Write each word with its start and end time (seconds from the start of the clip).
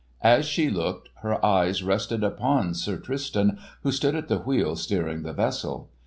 As 0.23 0.47
she 0.47 0.71
looked, 0.71 1.09
her 1.21 1.45
eyes 1.45 1.83
rested 1.83 2.23
upon 2.23 2.73
Sir 2.73 2.97
Tristan 2.97 3.59
who 3.83 3.91
stood 3.91 4.15
at 4.15 4.29
the 4.29 4.39
wheel 4.39 4.75
steering 4.75 5.21
the 5.21 5.31
vessel. 5.31 5.89